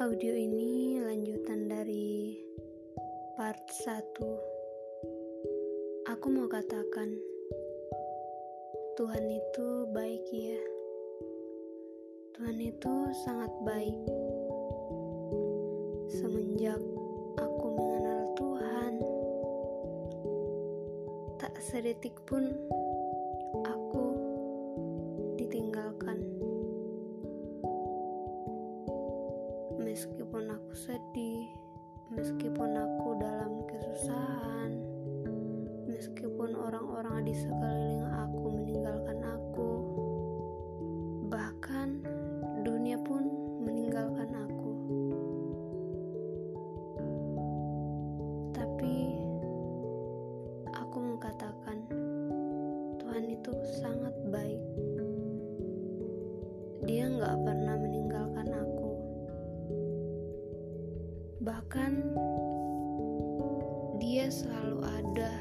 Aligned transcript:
Audio 0.00 0.32
ini 0.32 0.96
lanjutan 0.96 1.68
dari 1.68 2.32
part 3.36 3.60
1. 3.68 4.16
Aku 6.08 6.26
mau 6.32 6.48
katakan, 6.48 7.20
Tuhan 8.96 9.28
itu 9.28 9.84
baik 9.92 10.24
ya. 10.32 10.56
Tuhan 12.32 12.64
itu 12.64 13.12
sangat 13.28 13.52
baik. 13.60 14.00
Semenjak 16.08 16.80
aku 17.36 17.66
mengenal 17.68 18.32
Tuhan, 18.40 18.94
tak 21.36 21.52
sedetik 21.60 22.16
pun 22.24 22.48
aku 23.68 23.99
aku 30.70 30.86
sedih, 30.86 31.50
meskipun 32.14 32.78
aku 32.78 33.18
dalam 33.18 33.66
kesusahan, 33.66 34.78
meskipun 35.90 36.54
orang-orang 36.54 37.26
di 37.26 37.34
sekeliling 37.34 38.06
aku 38.06 38.46
meninggalkan 38.54 39.18
aku, 39.18 39.70
bahkan 41.26 41.98
dunia 42.62 42.94
pun 43.02 43.26
meninggalkan 43.66 44.30
aku. 44.30 44.72
Tapi 48.54 48.94
aku 50.70 50.98
mengatakan 51.02 51.82
Tuhan 53.02 53.26
itu 53.26 53.50
sangat 53.82 54.14
baik. 54.30 54.62
Dia 56.86 57.10
nggak 57.10 57.36
pernah 57.42 57.74
Bahkan 61.40 61.92
dia 63.96 64.28
selalu 64.28 64.84
ada 64.84 65.32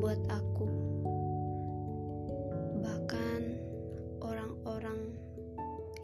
buat 0.00 0.16
aku. 0.32 0.64
Bahkan 2.80 3.40
orang-orang 4.24 5.12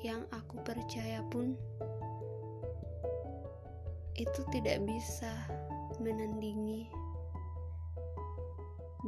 yang 0.05 0.21
aku 0.37 0.61
percaya 0.61 1.25
pun 1.33 1.57
itu 4.21 4.41
tidak 4.53 4.85
bisa 4.85 5.33
menandingi 5.97 6.93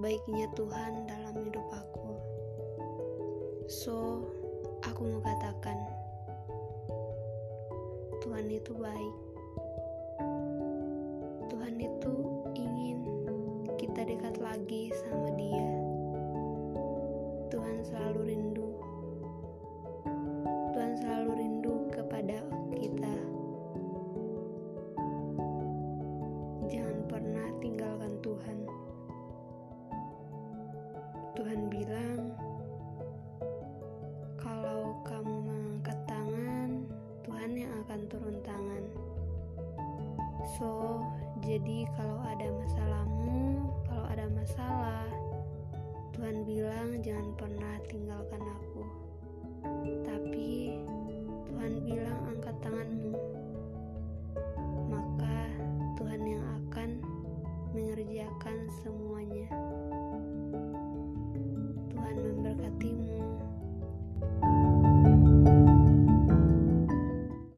baiknya 0.01 0.49
Tuhan 0.57 1.05
dalam 1.05 1.37
hidup 1.45 1.69
aku. 1.69 2.11
So, 3.69 4.25
aku 4.89 5.05
mau 5.05 5.21
katakan 5.21 5.77
Tuhan 8.25 8.49
itu 8.49 8.73
baik. 8.73 9.34
Tuhan 11.75 11.91
itu 11.91 12.17
ingin 12.55 12.99
kita 13.75 14.07
dekat 14.07 14.39
lagi 14.39 14.95
sama 14.95 15.27
Dia. 15.35 15.75
Tuhan 17.51 17.83
selalu 17.83 18.31
rindu. 18.31 18.79
Tuhan 20.71 20.95
selalu 21.03 21.31
rindu 21.35 21.75
kepada 21.91 22.47
kita. 22.79 23.15
Jangan 26.71 26.99
pernah 27.11 27.47
tinggalkan 27.59 28.23
Tuhan. 28.23 28.59
Tuhan 31.35 31.61
bilang, 31.75 32.39
kalau 34.39 34.95
kamu 35.03 35.35
mengangkat 35.43 35.99
tangan, 36.07 36.87
Tuhan 37.27 37.51
yang 37.59 37.75
akan 37.83 38.01
turun 38.07 38.39
tangan. 38.47 38.85
So, 40.55 41.03
jadi 41.45 41.85
kalau 41.93 42.25
ada 42.25 42.49
masalahmu, 42.57 43.69
kalau 43.85 44.09
ada 44.09 44.33
masalah, 44.33 45.05
Tuhan 46.17 46.41
bilang 46.49 47.05
jangan 47.05 47.37
pernah 47.37 47.77
tinggalkan 47.85 48.41
aku. 48.41 48.83
Tapi 50.09 50.81
Tuhan 51.45 51.85
bilang 51.85 52.17
angkat 52.33 52.57
tanganmu. 52.65 53.13
Maka 54.89 55.53
Tuhan 56.01 56.25
yang 56.25 56.45
akan 56.65 57.05
mengerjakan 57.77 58.57
semuanya. 58.81 59.49
Tuhan 61.93 62.15
memberkatimu. 62.25 63.24